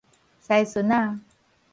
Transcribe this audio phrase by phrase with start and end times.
[0.41, 1.19] 司孫仔